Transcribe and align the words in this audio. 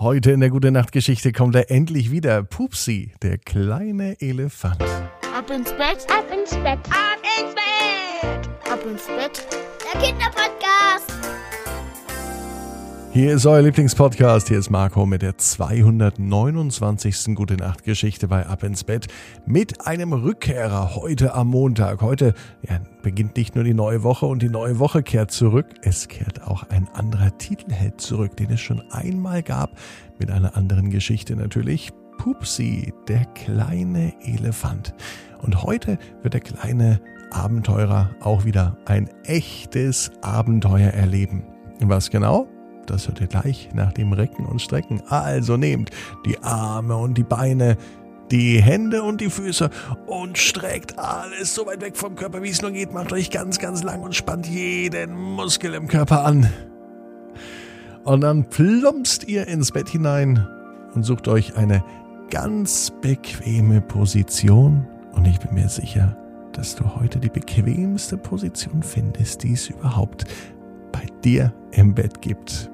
Heute 0.00 0.30
in 0.30 0.38
der 0.38 0.50
Gute 0.50 0.70
Nacht 0.70 0.92
Geschichte 0.92 1.32
kommt 1.32 1.56
er 1.56 1.72
endlich 1.72 2.12
wieder. 2.12 2.44
Pupsi, 2.44 3.10
der 3.20 3.36
kleine 3.36 4.14
Elefant. 4.20 4.80
Ab 4.80 5.50
ins 5.50 5.72
Bett, 5.72 6.06
ab 6.08 6.24
ins 6.32 6.50
Bett, 6.50 6.78
ab 6.88 7.18
ins 7.36 7.52
Bett, 7.52 8.48
ab 8.70 8.78
ins 8.88 9.06
Bett. 9.08 9.48
Der 9.92 10.00
Kinderpodcast. 10.00 10.77
Hier 13.18 13.34
ist 13.34 13.46
euer 13.46 13.62
Lieblingspodcast. 13.62 14.46
Hier 14.46 14.60
ist 14.60 14.70
Marco 14.70 15.04
mit 15.04 15.22
der 15.22 15.36
229. 15.36 17.34
Gute 17.34 17.56
Nacht 17.56 17.82
Geschichte 17.82 18.28
bei 18.28 18.46
Ab 18.46 18.62
ins 18.62 18.84
Bett 18.84 19.08
mit 19.44 19.88
einem 19.88 20.12
Rückkehrer 20.12 20.94
heute 20.94 21.34
am 21.34 21.48
Montag. 21.48 22.00
Heute 22.00 22.32
ja, 22.62 22.78
beginnt 23.02 23.36
nicht 23.36 23.56
nur 23.56 23.64
die 23.64 23.74
neue 23.74 24.04
Woche 24.04 24.26
und 24.26 24.40
die 24.40 24.48
neue 24.48 24.78
Woche 24.78 25.02
kehrt 25.02 25.32
zurück. 25.32 25.66
Es 25.82 26.06
kehrt 26.06 26.46
auch 26.46 26.62
ein 26.68 26.88
anderer 26.94 27.36
Titelheld 27.36 28.00
zurück, 28.00 28.36
den 28.36 28.52
es 28.52 28.60
schon 28.60 28.84
einmal 28.92 29.42
gab 29.42 29.76
mit 30.20 30.30
einer 30.30 30.56
anderen 30.56 30.88
Geschichte 30.90 31.34
natürlich. 31.34 31.90
Pupsi, 32.18 32.94
der 33.08 33.24
kleine 33.34 34.12
Elefant. 34.22 34.94
Und 35.42 35.64
heute 35.64 35.98
wird 36.22 36.34
der 36.34 36.40
kleine 36.40 37.00
Abenteurer 37.32 38.10
auch 38.20 38.44
wieder 38.44 38.78
ein 38.84 39.10
echtes 39.24 40.12
Abenteuer 40.22 40.90
erleben. 40.90 41.42
Was 41.80 42.10
genau? 42.10 42.46
Das 42.88 43.06
hört 43.06 43.20
ihr 43.20 43.26
gleich 43.26 43.68
nach 43.74 43.92
dem 43.92 44.12
Recken 44.12 44.46
und 44.46 44.62
Strecken. 44.62 45.02
Also 45.08 45.56
nehmt 45.56 45.90
die 46.24 46.38
Arme 46.42 46.96
und 46.96 47.18
die 47.18 47.22
Beine, 47.22 47.76
die 48.30 48.62
Hände 48.62 49.02
und 49.02 49.20
die 49.20 49.28
Füße 49.28 49.70
und 50.06 50.38
streckt 50.38 50.98
alles 50.98 51.54
so 51.54 51.66
weit 51.66 51.82
weg 51.82 51.96
vom 51.96 52.16
Körper, 52.16 52.42
wie 52.42 52.48
es 52.48 52.62
nur 52.62 52.70
geht. 52.70 52.92
Macht 52.92 53.12
euch 53.12 53.30
ganz, 53.30 53.58
ganz 53.58 53.82
lang 53.82 54.02
und 54.02 54.14
spannt 54.14 54.46
jeden 54.46 55.14
Muskel 55.14 55.74
im 55.74 55.86
Körper 55.86 56.24
an. 56.24 56.50
Und 58.04 58.22
dann 58.22 58.48
plumpst 58.48 59.28
ihr 59.28 59.46
ins 59.48 59.70
Bett 59.70 59.90
hinein 59.90 60.46
und 60.94 61.02
sucht 61.02 61.28
euch 61.28 61.56
eine 61.56 61.84
ganz 62.30 62.90
bequeme 63.02 63.82
Position. 63.82 64.86
Und 65.12 65.26
ich 65.26 65.38
bin 65.40 65.54
mir 65.54 65.68
sicher, 65.68 66.16
dass 66.52 66.74
du 66.74 66.96
heute 66.96 67.18
die 67.18 67.28
bequemste 67.28 68.16
Position 68.16 68.82
findest, 68.82 69.42
die 69.42 69.52
es 69.52 69.68
überhaupt 69.68 70.24
bei 70.90 71.06
dir 71.22 71.52
im 71.72 71.94
Bett 71.94 72.22
gibt. 72.22 72.70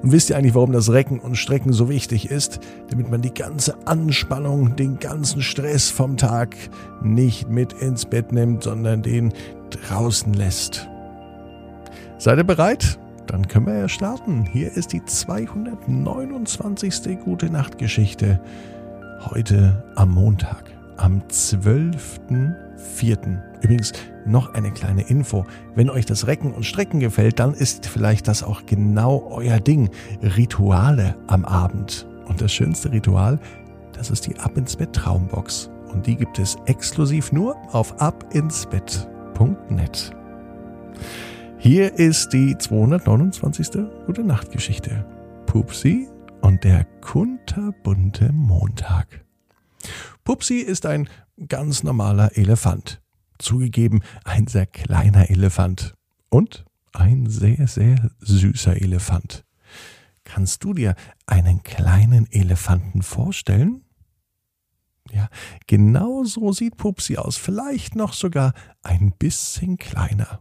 Und 0.00 0.12
wisst 0.12 0.30
ihr 0.30 0.36
eigentlich, 0.36 0.54
warum 0.54 0.72
das 0.72 0.90
Recken 0.90 1.18
und 1.18 1.36
Strecken 1.36 1.72
so 1.72 1.88
wichtig 1.88 2.30
ist? 2.30 2.60
Damit 2.90 3.10
man 3.10 3.22
die 3.22 3.34
ganze 3.34 3.74
Anspannung, 3.86 4.76
den 4.76 4.98
ganzen 4.98 5.42
Stress 5.42 5.90
vom 5.90 6.16
Tag 6.16 6.56
nicht 7.02 7.50
mit 7.50 7.72
ins 7.74 8.06
Bett 8.06 8.32
nimmt, 8.32 8.62
sondern 8.62 9.02
den 9.02 9.32
draußen 9.70 10.32
lässt. 10.32 10.88
Seid 12.18 12.38
ihr 12.38 12.44
bereit? 12.44 12.98
Dann 13.26 13.48
können 13.48 13.66
wir 13.66 13.74
ja 13.74 13.88
starten. 13.88 14.44
Hier 14.44 14.76
ist 14.76 14.92
die 14.92 15.04
229. 15.04 17.18
Gute 17.24 17.50
Nacht 17.50 17.78
Geschichte. 17.78 18.40
Heute 19.30 19.82
am 19.96 20.10
Montag, 20.10 20.70
am 20.96 21.28
12.04. 22.82 23.62
Übrigens 23.62 23.92
noch 24.24 24.54
eine 24.54 24.70
kleine 24.70 25.02
Info. 25.02 25.44
Wenn 25.74 25.90
euch 25.90 26.06
das 26.06 26.26
Recken 26.26 26.52
und 26.52 26.64
Strecken 26.64 27.00
gefällt, 27.00 27.38
dann 27.38 27.54
ist 27.54 27.86
vielleicht 27.86 28.28
das 28.28 28.42
auch 28.42 28.66
genau 28.66 29.28
euer 29.30 29.60
Ding. 29.60 29.90
Rituale 30.22 31.16
am 31.26 31.44
Abend. 31.44 32.06
Und 32.26 32.40
das 32.40 32.52
schönste 32.52 32.92
Ritual, 32.92 33.38
das 33.92 34.10
ist 34.10 34.26
die 34.26 34.38
Ab 34.38 34.56
ins 34.56 34.76
Bett 34.76 34.92
Traumbox. 34.92 35.70
Und 35.92 36.06
die 36.06 36.16
gibt 36.16 36.38
es 36.38 36.56
exklusiv 36.66 37.32
nur 37.32 37.56
auf 37.74 38.00
abinsbett.net. 38.00 40.12
Hier 41.58 41.98
ist 41.98 42.32
die 42.32 42.56
229. 42.56 43.68
Gute 44.06 44.24
Nacht 44.24 44.50
Geschichte. 44.50 45.04
Pupsi 45.46 46.08
und 46.40 46.64
der 46.64 46.84
kunterbunte 47.00 48.32
Montag. 48.32 49.22
Pupsi 50.24 50.58
ist 50.58 50.86
ein 50.86 51.08
ganz 51.48 51.82
normaler 51.82 52.36
Elefant. 52.36 53.00
Zugegeben, 53.38 54.02
ein 54.24 54.46
sehr 54.46 54.66
kleiner 54.66 55.30
Elefant. 55.30 55.94
Und 56.28 56.64
ein 56.92 57.28
sehr, 57.28 57.66
sehr 57.66 58.10
süßer 58.20 58.80
Elefant. 58.80 59.44
Kannst 60.24 60.62
du 60.64 60.72
dir 60.72 60.94
einen 61.26 61.62
kleinen 61.62 62.30
Elefanten 62.30 63.02
vorstellen? 63.02 63.84
Ja, 65.10 65.28
genau 65.66 66.24
so 66.24 66.52
sieht 66.52 66.76
Pupsi 66.76 67.16
aus. 67.16 67.36
Vielleicht 67.36 67.96
noch 67.96 68.12
sogar 68.12 68.54
ein 68.82 69.12
bisschen 69.12 69.76
kleiner. 69.76 70.40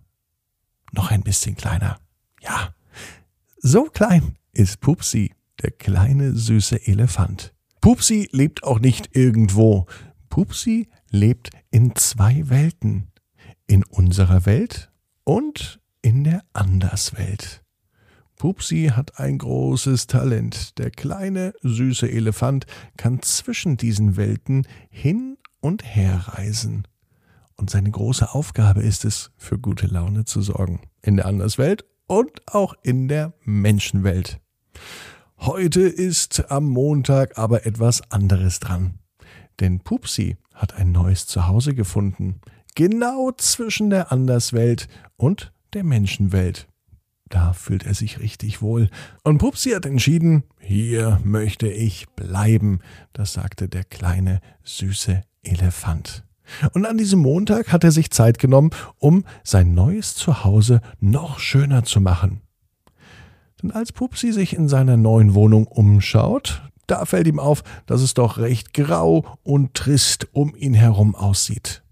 Noch 0.93 1.11
ein 1.11 1.23
bisschen 1.23 1.55
kleiner. 1.55 1.99
Ja, 2.41 2.73
so 3.57 3.85
klein 3.85 4.37
ist 4.51 4.79
Pupsi, 4.79 5.33
der 5.61 5.71
kleine 5.71 6.33
süße 6.33 6.87
Elefant. 6.87 7.53
Pupsi 7.81 8.29
lebt 8.31 8.63
auch 8.63 8.79
nicht 8.79 9.15
irgendwo. 9.15 9.87
Pupsi 10.29 10.87
lebt 11.09 11.49
in 11.71 11.95
zwei 11.95 12.47
Welten. 12.47 13.07
In 13.65 13.83
unserer 13.83 14.45
Welt 14.45 14.91
und 15.23 15.79
in 16.03 16.23
der 16.23 16.43
Anderswelt. 16.53 17.63
Pupsi 18.37 18.91
hat 18.95 19.19
ein 19.19 19.39
großes 19.39 20.05
Talent. 20.05 20.77
Der 20.77 20.91
kleine, 20.91 21.53
süße 21.61 22.09
Elefant 22.09 22.67
kann 22.97 23.23
zwischen 23.23 23.77
diesen 23.77 24.15
Welten 24.15 24.67
hin 24.89 25.37
und 25.59 25.83
her 25.83 26.25
reisen. 26.27 26.87
Und 27.55 27.71
seine 27.71 27.89
große 27.89 28.33
Aufgabe 28.33 28.81
ist 28.81 29.05
es, 29.05 29.31
für 29.37 29.57
gute 29.57 29.87
Laune 29.87 30.25
zu 30.25 30.41
sorgen. 30.41 30.81
In 31.01 31.17
der 31.17 31.25
Anderswelt 31.25 31.85
und 32.05 32.41
auch 32.47 32.75
in 32.83 33.07
der 33.07 33.33
Menschenwelt. 33.43 34.39
Heute 35.43 35.81
ist 35.81 36.51
am 36.51 36.69
Montag 36.69 37.39
aber 37.39 37.65
etwas 37.65 38.11
anderes 38.11 38.59
dran. 38.59 38.99
Denn 39.59 39.79
Pupsi 39.79 40.37
hat 40.53 40.75
ein 40.75 40.91
neues 40.91 41.25
Zuhause 41.25 41.73
gefunden, 41.73 42.41
genau 42.75 43.31
zwischen 43.35 43.89
der 43.89 44.11
Anderswelt 44.11 44.87
und 45.17 45.51
der 45.73 45.83
Menschenwelt. 45.83 46.67
Da 47.27 47.53
fühlt 47.53 47.87
er 47.87 47.95
sich 47.95 48.19
richtig 48.19 48.61
wohl. 48.61 48.91
Und 49.23 49.39
Pupsi 49.39 49.71
hat 49.71 49.87
entschieden, 49.87 50.43
hier 50.59 51.19
möchte 51.23 51.69
ich 51.69 52.07
bleiben, 52.15 52.77
das 53.11 53.33
sagte 53.33 53.67
der 53.67 53.83
kleine, 53.83 54.41
süße 54.63 55.23
Elefant. 55.41 56.23
Und 56.73 56.85
an 56.85 56.99
diesem 56.99 57.19
Montag 57.19 57.73
hat 57.73 57.83
er 57.83 57.91
sich 57.91 58.11
Zeit 58.11 58.37
genommen, 58.37 58.69
um 58.99 59.25
sein 59.43 59.73
neues 59.73 60.13
Zuhause 60.13 60.81
noch 60.99 61.39
schöner 61.39 61.83
zu 61.83 61.99
machen. 61.99 62.41
Denn 63.61 63.71
als 63.71 63.91
Pupsi 63.91 64.31
sich 64.31 64.53
in 64.53 64.67
seiner 64.67 64.97
neuen 64.97 65.33
Wohnung 65.33 65.67
umschaut, 65.67 66.61
da 66.87 67.05
fällt 67.05 67.27
ihm 67.27 67.39
auf, 67.39 67.63
dass 67.85 68.01
es 68.01 68.13
doch 68.13 68.37
recht 68.37 68.73
grau 68.73 69.25
und 69.43 69.73
trist 69.73 70.27
um 70.33 70.55
ihn 70.55 70.73
herum 70.73 71.15
aussieht. 71.15 71.83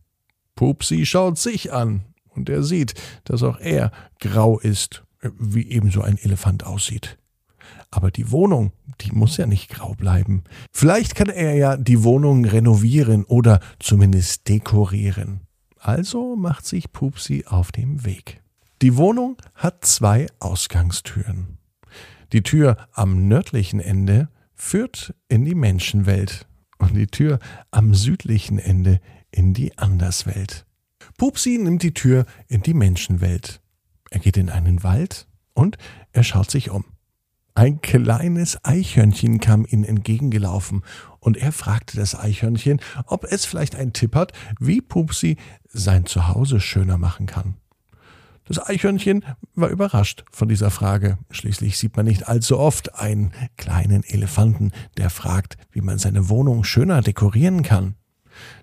Pupsi 0.56 1.06
schaut 1.06 1.38
sich 1.38 1.72
an 1.72 2.02
und 2.36 2.50
er 2.50 2.64
sieht, 2.64 2.96
dass 3.24 3.44
auch 3.44 3.60
er 3.60 3.92
grau 4.20 4.60
ist, 4.60 5.04
wie 5.22 5.70
ebenso 5.70 6.02
ein 6.02 6.18
Elefant 6.18 6.66
aussieht. 6.66 7.18
Aber 7.92 8.12
die 8.12 8.32
Wohnung, 8.32 8.74
die 9.02 9.12
muss 9.12 9.38
ja 9.38 9.46
nicht 9.46 9.70
grau 9.70 9.94
bleiben. 9.94 10.44
Vielleicht 10.72 11.16
kann 11.16 11.30
er 11.30 11.56
ja 11.56 11.78
die 11.78 12.04
Wohnung 12.04 12.46
renovieren 12.46 13.24
oder 13.26 13.60
zumindest 13.80 14.48
dekorieren. 14.48 15.42
Also 15.80 16.36
macht 16.36 16.66
sich 16.66 16.92
Pupsi 16.92 17.46
auf 17.48 17.72
dem 17.72 18.04
Weg. 18.06 18.42
Die 18.82 18.98
Wohnung 18.98 19.38
hat 19.56 19.86
zwei 19.86 20.28
Ausgangstüren. 20.40 21.59
Die 22.32 22.44
Tür 22.44 22.78
am 22.92 23.28
nördlichen 23.28 23.80
Ende 23.80 24.30
führt 24.54 25.16
in 25.30 25.46
die 25.46 25.56
Menschenwelt 25.56 26.48
und 26.78 26.96
die 26.96 27.08
Tür 27.08 27.40
am 27.72 27.94
südlichen 27.94 28.60
Ende 28.60 29.00
in 29.32 29.54
die 29.54 29.78
Anderswelt. 29.78 30.66
Pupsi 31.18 31.58
nimmt 31.58 31.84
die 31.84 31.94
Tür 31.94 32.26
in 32.48 32.62
die 32.62 32.74
Menschenwelt. 32.74 33.62
Er 34.12 34.20
geht 34.20 34.38
in 34.38 34.50
einen 34.50 34.84
Wald 34.84 35.28
und 35.54 35.78
er 36.12 36.24
schaut 36.24 36.52
sich 36.52 36.70
um. 36.70 36.86
Ein 37.56 37.82
kleines 37.82 38.64
Eichhörnchen 38.64 39.40
kam 39.40 39.66
ihm 39.66 39.84
entgegengelaufen 39.84 40.84
und 41.20 41.36
er 41.36 41.52
fragte 41.52 41.98
das 41.98 42.18
Eichhörnchen, 42.18 42.80
ob 43.06 43.26
es 43.26 43.46
vielleicht 43.46 43.76
einen 43.76 43.92
Tipp 43.92 44.16
hat, 44.16 44.34
wie 44.60 44.82
Pupsi 44.82 45.36
sein 45.68 46.06
Zuhause 46.06 46.60
schöner 46.60 46.98
machen 46.98 47.26
kann. 47.26 47.56
Das 48.50 48.68
Eichhörnchen 48.68 49.24
war 49.54 49.70
überrascht 49.70 50.26
von 50.32 50.50
dieser 50.50 50.72
Frage. 50.72 51.20
Schließlich 51.30 51.78
sieht 51.78 51.96
man 51.96 52.08
nicht 52.08 52.28
allzu 52.28 52.58
oft 52.58 52.96
einen 52.96 53.32
kleinen 53.58 54.04
Elefanten, 54.04 54.72
der 54.98 55.12
fragt, 55.12 55.58
wie 55.72 55.82
man 55.82 56.00
seine 56.00 56.30
Wohnung 56.30 56.64
schöner 56.64 57.04
dekorieren 57.04 57.62
kann. 57.62 57.94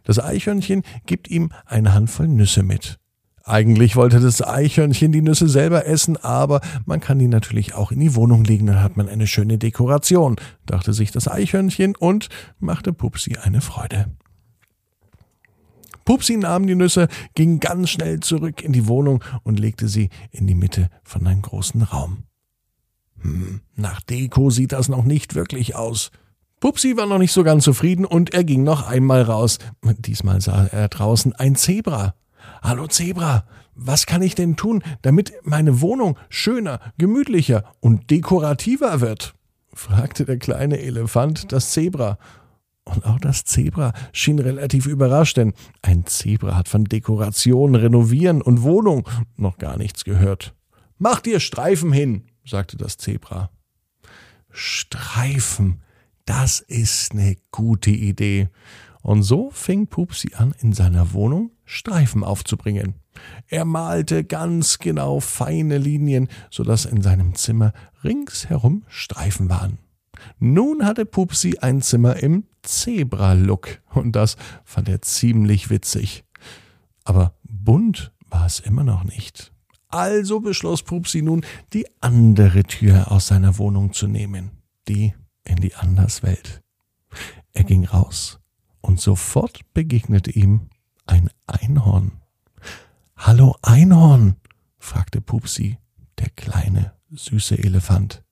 Das 0.02 0.18
Eichhörnchen 0.18 0.82
gibt 1.06 1.28
ihm 1.30 1.50
eine 1.66 1.94
Handvoll 1.94 2.26
Nüsse 2.26 2.64
mit. 2.64 2.98
Eigentlich 3.44 3.94
wollte 3.94 4.18
das 4.18 4.42
Eichhörnchen 4.42 5.12
die 5.12 5.22
Nüsse 5.22 5.48
selber 5.48 5.86
essen, 5.86 6.16
aber 6.16 6.62
man 6.84 6.98
kann 6.98 7.20
die 7.20 7.28
natürlich 7.28 7.74
auch 7.74 7.92
in 7.92 8.00
die 8.00 8.16
Wohnung 8.16 8.42
legen, 8.42 8.66
dann 8.66 8.82
hat 8.82 8.96
man 8.96 9.08
eine 9.08 9.28
schöne 9.28 9.56
Dekoration, 9.56 10.34
dachte 10.66 10.94
sich 10.94 11.12
das 11.12 11.28
Eichhörnchen 11.28 11.94
und 11.94 12.28
machte 12.58 12.92
Pupsi 12.92 13.36
eine 13.40 13.60
Freude. 13.60 14.06
Pupsi 16.06 16.36
nahm 16.36 16.66
die 16.66 16.76
Nüsse, 16.76 17.08
ging 17.34 17.60
ganz 17.60 17.90
schnell 17.90 18.20
zurück 18.20 18.62
in 18.62 18.72
die 18.72 18.86
Wohnung 18.86 19.22
und 19.42 19.58
legte 19.58 19.88
sie 19.88 20.08
in 20.30 20.46
die 20.46 20.54
Mitte 20.54 20.88
von 21.02 21.26
einem 21.26 21.42
großen 21.42 21.82
Raum. 21.82 22.22
Hm, 23.20 23.60
nach 23.74 24.00
Deko 24.00 24.48
sieht 24.50 24.72
das 24.72 24.88
noch 24.88 25.04
nicht 25.04 25.34
wirklich 25.34 25.74
aus. 25.74 26.12
Pupsi 26.60 26.96
war 26.96 27.06
noch 27.06 27.18
nicht 27.18 27.32
so 27.32 27.42
ganz 27.42 27.64
zufrieden 27.64 28.04
und 28.04 28.32
er 28.32 28.44
ging 28.44 28.62
noch 28.62 28.88
einmal 28.88 29.22
raus. 29.22 29.58
Diesmal 29.82 30.40
sah 30.40 30.66
er 30.66 30.88
draußen 30.88 31.34
ein 31.34 31.56
Zebra. 31.56 32.14
Hallo 32.62 32.86
Zebra, 32.86 33.44
was 33.74 34.06
kann 34.06 34.22
ich 34.22 34.36
denn 34.36 34.56
tun, 34.56 34.84
damit 35.02 35.32
meine 35.42 35.80
Wohnung 35.80 36.16
schöner, 36.28 36.78
gemütlicher 36.98 37.64
und 37.80 38.10
dekorativer 38.10 39.00
wird? 39.00 39.34
fragte 39.74 40.24
der 40.24 40.38
kleine 40.38 40.78
Elefant 40.78 41.52
das 41.52 41.72
Zebra. 41.72 42.16
Und 42.86 43.04
auch 43.04 43.18
das 43.18 43.44
Zebra 43.44 43.92
schien 44.12 44.38
relativ 44.38 44.86
überrascht, 44.86 45.36
denn 45.36 45.54
ein 45.82 46.06
Zebra 46.06 46.56
hat 46.56 46.68
von 46.68 46.84
Dekoration, 46.84 47.74
Renovieren 47.74 48.40
und 48.40 48.62
Wohnung 48.62 49.08
noch 49.36 49.58
gar 49.58 49.76
nichts 49.76 50.04
gehört. 50.04 50.54
Mach 50.96 51.20
dir 51.20 51.40
Streifen 51.40 51.92
hin, 51.92 52.24
sagte 52.44 52.76
das 52.76 52.96
Zebra. 52.96 53.50
Streifen, 54.50 55.82
das 56.24 56.60
ist 56.60 57.12
eine 57.12 57.36
gute 57.50 57.90
Idee. 57.90 58.48
Und 59.02 59.22
so 59.24 59.50
fing 59.50 59.88
Pupsi 59.88 60.30
an, 60.34 60.54
in 60.60 60.72
seiner 60.72 61.12
Wohnung 61.12 61.50
Streifen 61.64 62.24
aufzubringen. 62.24 62.94
Er 63.48 63.64
malte 63.64 64.24
ganz 64.24 64.78
genau 64.78 65.20
feine 65.20 65.78
Linien, 65.78 66.28
so 66.50 66.62
dass 66.62 66.84
in 66.84 67.02
seinem 67.02 67.34
Zimmer 67.34 67.72
ringsherum 68.04 68.84
Streifen 68.88 69.48
waren. 69.48 69.78
Nun 70.38 70.84
hatte 70.84 71.04
Pupsi 71.06 71.58
ein 71.60 71.82
Zimmer 71.82 72.16
im 72.16 72.44
Zebra-Look 72.62 73.80
und 73.94 74.12
das 74.12 74.36
fand 74.64 74.88
er 74.88 75.02
ziemlich 75.02 75.70
witzig. 75.70 76.24
Aber 77.04 77.34
bunt 77.44 78.12
war 78.28 78.46
es 78.46 78.60
immer 78.60 78.84
noch 78.84 79.04
nicht. 79.04 79.52
Also 79.88 80.40
beschloss 80.40 80.82
Pupsi 80.82 81.22
nun, 81.22 81.44
die 81.72 81.86
andere 82.00 82.64
Tür 82.64 83.12
aus 83.12 83.28
seiner 83.28 83.58
Wohnung 83.58 83.92
zu 83.92 84.06
nehmen, 84.06 84.50
die 84.88 85.14
in 85.44 85.56
die 85.56 85.74
Anderswelt. 85.74 86.62
Er 87.52 87.64
ging 87.64 87.86
raus 87.86 88.40
und 88.80 89.00
sofort 89.00 89.60
begegnete 89.72 90.30
ihm 90.30 90.68
ein 91.06 91.30
Einhorn. 91.46 92.12
Hallo 93.16 93.56
Einhorn, 93.62 94.36
fragte 94.78 95.20
Pupsi, 95.20 95.78
der 96.18 96.30
kleine, 96.30 96.92
süße 97.10 97.56
Elefant. 97.56 98.22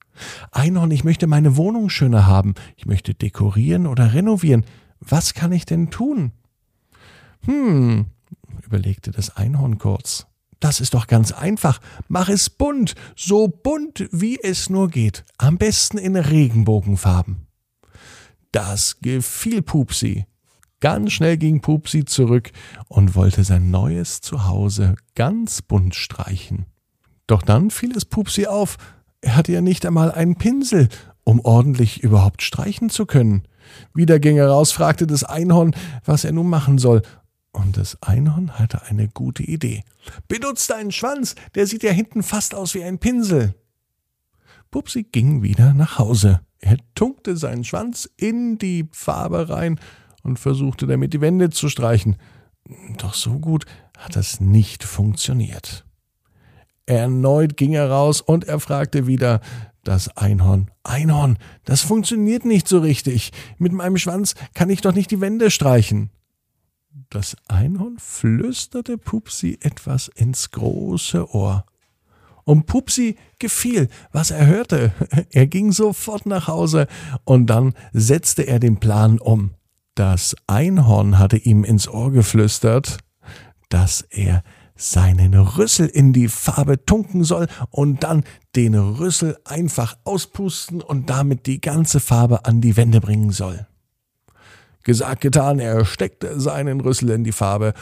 Einhorn, 0.50 0.90
ich 0.90 1.05
möchte 1.05 1.26
meine 1.26 1.56
Wohnung 1.56 1.90
schöner 1.90 2.26
haben, 2.26 2.55
ich 2.76 2.87
möchte 2.87 3.14
dekorieren 3.14 3.87
oder 3.87 4.14
renovieren. 4.14 4.64
Was 5.00 5.34
kann 5.34 5.52
ich 5.52 5.66
denn 5.66 5.90
tun? 5.90 6.32
Hm, 7.46 8.06
überlegte 8.64 9.11
das 9.11 9.37
Einhorn 9.37 9.78
kurz. 9.78 10.26
Das 10.61 10.81
ist 10.81 10.94
doch 10.94 11.06
ganz 11.06 11.31
einfach. 11.32 11.78
Mach 12.08 12.28
es 12.28 12.49
bunt, 12.49 12.94
so 13.16 13.49
bunt 13.49 14.08
wie 14.12 14.38
es 14.43 14.70
nur 14.70 14.88
geht. 14.88 15.25
Am 15.37 15.58
besten 15.58 15.99
in 15.99 16.17
Regenbogenfarben. 16.17 17.46
Das 18.50 18.99
gefiel 19.00 19.62
Pupsi. 19.62 20.26
Ganz 20.81 21.12
schnell 21.12 21.37
ging 21.37 21.60
Pupsi 21.60 22.05
zurück 22.05 22.50
und 22.88 23.14
wollte 23.14 23.44
sein 23.44 23.70
neues 23.70 24.20
Zuhause 24.20 24.96
ganz 25.14 25.60
bunt 25.60 25.94
streichen. 25.94 26.67
Doch 27.26 27.43
dann 27.43 27.70
fiel 27.70 27.96
es 27.96 28.05
Pupsi 28.05 28.46
auf, 28.46 28.76
er 29.25 29.37
hatte 29.37 29.53
ja 29.53 29.62
nicht 29.62 29.87
einmal 29.87 30.12
einen 30.12 30.37
Pinsel, 30.37 30.88
um 31.25 31.41
ordentlich 31.41 32.03
überhaupt 32.03 32.43
streichen 32.43 32.91
zu 32.91 33.06
können. 33.06 33.44
Wieder 33.94 34.21
ging 34.21 34.37
er 34.37 34.49
raus, 34.49 34.71
fragte 34.71 35.06
das 35.06 35.25
Einhorn, 35.25 35.75
was 36.05 36.25
er 36.25 36.32
nun 36.32 36.49
machen 36.49 36.76
soll. 36.76 37.00
Und 37.50 37.79
das 37.79 38.03
Einhorn 38.03 38.59
hatte 38.59 38.82
eine 38.82 39.09
gute 39.09 39.43
Idee. 39.43 39.82
Benutzt 40.29 40.69
deinen 40.69 40.93
Schwanz, 40.93 41.37
der 41.55 41.67
sieht 41.67 41.82
ja 41.82 41.91
hinten 41.91 42.23
fast 42.23 42.55
aus 42.55 42.75
wie 42.75 42.85
ein 42.85 42.99
Pinsel. 42.99 43.55
Pupsi 44.71 45.05
ging 45.05 45.43
wieder 45.43 45.73
nach 45.73 45.99
Hause. 45.99 46.41
Er 46.59 46.77
tunkte 46.94 47.38
seinen 47.38 47.65
Schwanz 47.65 48.11
in 48.19 48.59
die 48.59 48.88
Farbe 48.93 49.49
rein 49.49 49.81
und 50.23 50.38
versuchte 50.38 50.87
damit 50.87 51.15
die 51.15 51.20
Wände 51.23 51.49
zu 51.49 51.70
streichen. 51.70 52.17
Doch 52.99 53.15
so 53.15 53.38
gut 53.38 53.65
hat 53.97 54.17
das 54.17 54.41
nicht 54.41 54.85
funktioniert. 54.85 55.87
Erneut 56.86 57.56
ging 57.56 57.72
er 57.72 57.90
raus 57.90 58.20
und 58.20 58.44
er 58.44 58.60
fragte 58.60 59.06
wieder 59.06 59.40
das 59.84 60.16
Einhorn. 60.16 60.70
Einhorn, 60.82 61.38
das 61.64 61.82
funktioniert 61.82 62.44
nicht 62.44 62.69
so 62.69 62.78
richtig. 62.78 63.32
Mit 63.58 63.72
meinem 63.72 63.96
Schwanz 63.96 64.34
kann 64.54 64.70
ich 64.70 64.81
doch 64.81 64.94
nicht 64.94 65.10
die 65.10 65.20
Wände 65.20 65.50
streichen. 65.50 66.10
Das 67.10 67.36
Einhorn 67.48 67.98
flüsterte 67.98 68.98
Pupsi 68.98 69.58
etwas 69.60 70.08
ins 70.08 70.50
große 70.50 71.34
Ohr. 71.34 71.64
Und 72.44 72.66
Pupsi 72.66 73.16
gefiel, 73.38 73.88
was 74.12 74.31
er 74.31 74.46
hörte. 74.46 74.92
Er 75.31 75.46
ging 75.46 75.72
sofort 75.72 76.26
nach 76.26 76.46
Hause 76.46 76.86
und 77.25 77.46
dann 77.46 77.75
setzte 77.92 78.42
er 78.42 78.58
den 78.58 78.78
Plan 78.78 79.19
um. 79.19 79.52
Das 79.94 80.36
Einhorn 80.46 81.19
hatte 81.19 81.36
ihm 81.36 81.64
ins 81.64 81.88
Ohr 81.88 82.12
geflüstert, 82.12 82.98
dass 83.70 84.02
er 84.02 84.42
seinen 84.76 85.35
Rüssel 85.35 85.87
in 85.87 86.12
die 86.12 86.29
Farbe 86.29 86.85
tunken 86.85 87.25
soll 87.25 87.47
und 87.71 88.03
dann 88.03 88.25
den 88.56 88.75
Rüssel 88.75 89.37
einfach 89.44 89.97
auspusten 90.05 90.81
und 90.81 91.11
damit 91.11 91.47
die 91.47 91.61
ganze 91.61 92.00
Farbe 92.00 92.44
an 92.44 92.61
die 92.61 92.76
Wände 92.76 93.00
bringen 93.00 93.31
soll. 93.31 93.67
Gesagt, 94.82 95.23
getan, 95.23 95.61
er 95.61 95.85
steckte 95.85 96.38
seinen 96.41 96.81
Rüssel 96.81 97.11
in 97.11 97.25
die 97.25 97.32
Farbe, 97.32 97.73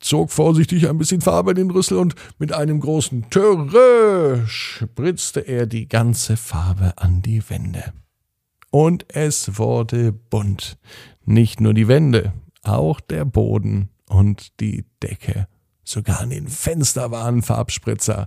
zog 0.00 0.30
vorsichtig 0.30 0.88
ein 0.88 0.98
bisschen 0.98 1.20
Farbe 1.20 1.50
in 1.50 1.56
den 1.56 1.70
Rüssel 1.70 1.98
und 1.98 2.14
mit 2.38 2.52
einem 2.52 2.80
großen 2.80 3.28
Töre 3.30 4.44
spritzte 4.46 5.40
er 5.40 5.66
die 5.66 5.88
ganze 5.88 6.36
Farbe 6.36 6.94
an 6.96 7.22
die 7.22 7.42
Wände. 7.50 7.92
Und 8.70 9.06
es 9.14 9.58
wurde 9.58 10.12
bunt. 10.12 10.78
Nicht 11.24 11.60
nur 11.60 11.74
die 11.74 11.88
Wände, 11.88 12.32
auch 12.62 13.00
der 13.00 13.24
Boden 13.24 13.90
und 14.08 14.60
die 14.60 14.84
Decke. 15.02 15.46
Sogar 15.84 16.20
an 16.20 16.30
den 16.30 16.48
Fenster 16.48 17.10
waren 17.10 17.42
Farbspritzer. 17.42 18.26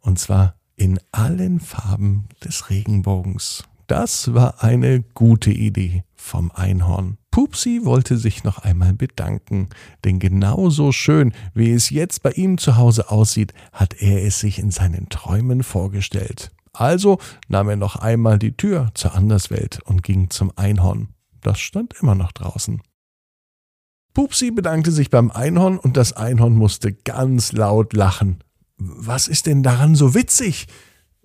Und 0.00 0.18
zwar 0.18 0.54
in 0.76 1.00
allen 1.10 1.60
Farben 1.60 2.28
des 2.44 2.70
Regenbogens. 2.70 3.64
Das 3.88 4.34
war 4.34 4.62
eine 4.62 5.02
gute 5.14 5.50
Idee 5.50 6.04
vom 6.14 6.52
Einhorn. 6.52 7.16
Pupsi 7.30 7.80
wollte 7.84 8.18
sich 8.18 8.44
noch 8.44 8.58
einmal 8.58 8.92
bedanken, 8.92 9.68
denn 10.04 10.18
genauso 10.18 10.92
schön, 10.92 11.32
wie 11.54 11.72
es 11.72 11.88
jetzt 11.90 12.22
bei 12.22 12.32
ihm 12.32 12.58
zu 12.58 12.76
Hause 12.76 13.10
aussieht, 13.10 13.54
hat 13.72 13.94
er 13.94 14.24
es 14.24 14.40
sich 14.40 14.58
in 14.58 14.70
seinen 14.70 15.08
Träumen 15.08 15.62
vorgestellt. 15.62 16.50
Also 16.72 17.18
nahm 17.48 17.70
er 17.70 17.76
noch 17.76 17.96
einmal 17.96 18.38
die 18.38 18.56
Tür 18.56 18.90
zur 18.94 19.14
Anderswelt 19.14 19.80
und 19.84 20.02
ging 20.02 20.30
zum 20.30 20.52
Einhorn. 20.56 21.08
Das 21.40 21.58
stand 21.58 21.94
immer 22.00 22.14
noch 22.14 22.32
draußen. 22.32 22.82
Pupsi 24.14 24.50
bedankte 24.50 24.90
sich 24.90 25.10
beim 25.10 25.30
Einhorn 25.30 25.78
und 25.78 25.96
das 25.96 26.12
Einhorn 26.12 26.54
musste 26.54 26.92
ganz 26.92 27.52
laut 27.52 27.92
lachen. 27.92 28.42
Was 28.76 29.28
ist 29.28 29.46
denn 29.46 29.62
daran 29.62 29.94
so 29.94 30.14
witzig? 30.14 30.66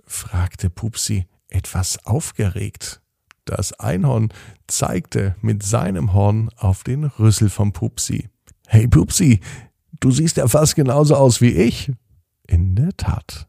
fragte 0.05 0.69
Pupsi 0.69 1.25
etwas 1.49 2.05
aufgeregt. 2.05 3.01
Das 3.45 3.73
Einhorn 3.79 4.29
zeigte 4.67 5.35
mit 5.41 5.63
seinem 5.63 6.13
Horn 6.13 6.49
auf 6.57 6.83
den 6.83 7.03
Rüssel 7.03 7.49
vom 7.49 7.73
Pupsi. 7.73 8.29
Hey 8.67 8.87
Pupsi, 8.87 9.41
du 9.99 10.11
siehst 10.11 10.37
ja 10.37 10.47
fast 10.47 10.75
genauso 10.75 11.15
aus 11.15 11.41
wie 11.41 11.51
ich. 11.51 11.91
In 12.47 12.75
der 12.75 12.95
Tat. 12.97 13.47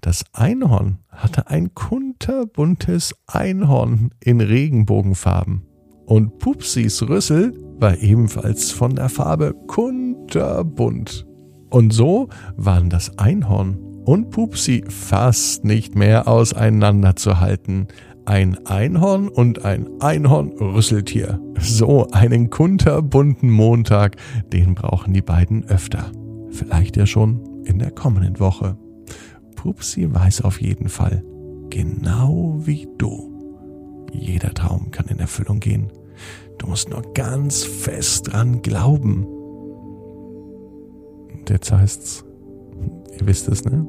Das 0.00 0.24
Einhorn 0.32 0.98
hatte 1.08 1.46
ein 1.48 1.74
kunterbuntes 1.74 3.14
Einhorn 3.26 4.10
in 4.20 4.40
Regenbogenfarben. 4.40 5.66
Und 6.06 6.38
Pupsis 6.38 7.02
Rüssel 7.02 7.54
war 7.78 7.98
ebenfalls 7.98 8.70
von 8.70 8.94
der 8.94 9.08
Farbe 9.08 9.54
kunterbunt. 9.66 11.26
Und 11.70 11.92
so 11.92 12.28
waren 12.56 12.90
das 12.90 13.18
Einhorn 13.18 13.78
und 14.04 14.30
Pupsi 14.30 14.84
fast 14.88 15.64
nicht 15.64 15.96
mehr 15.96 16.28
auseinanderzuhalten. 16.28 17.88
Ein 18.26 18.66
Einhorn 18.66 19.28
und 19.28 19.64
ein 19.64 19.88
Einhorn-Rüsseltier. 20.00 21.40
So 21.58 22.08
einen 22.10 22.48
kunterbunten 22.48 23.50
Montag, 23.50 24.16
den 24.52 24.74
brauchen 24.74 25.12
die 25.12 25.22
beiden 25.22 25.64
öfter. 25.68 26.10
Vielleicht 26.50 26.96
ja 26.96 27.06
schon 27.06 27.40
in 27.64 27.78
der 27.78 27.90
kommenden 27.90 28.38
Woche. 28.40 28.76
Pupsi 29.56 30.12
weiß 30.12 30.42
auf 30.42 30.60
jeden 30.60 30.88
Fall, 30.88 31.24
genau 31.70 32.56
wie 32.64 32.88
du. 32.98 33.33
Jeder 34.14 34.54
Traum 34.54 34.90
kann 34.90 35.06
in 35.06 35.18
Erfüllung 35.18 35.60
gehen. 35.60 35.92
Du 36.58 36.68
musst 36.68 36.88
nur 36.88 37.02
ganz 37.14 37.64
fest 37.64 38.32
dran 38.32 38.62
glauben. 38.62 39.24
Und 41.32 41.50
jetzt 41.50 41.72
heißt's, 41.72 42.24
ihr 43.18 43.26
wisst 43.26 43.48
es, 43.48 43.64
ne? 43.64 43.86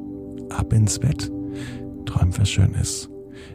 Ab 0.50 0.72
ins 0.72 0.98
Bett. 0.98 1.30
Träum 2.04 2.36
was 2.38 2.50
Schönes. 2.50 3.08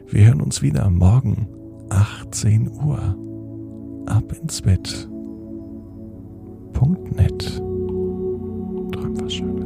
Wir 0.08 0.28
hören 0.28 0.42
uns 0.42 0.62
wieder 0.62 0.90
morgen, 0.90 1.48
18 1.90 2.70
Uhr. 2.72 3.16
Ab 4.08 4.34
ins 4.42 4.62
Bett. 4.62 5.10
Punkt 6.74 7.16
net. 7.16 7.58
Träum 8.92 9.22
was 9.22 9.34
Schönes. 9.34 9.61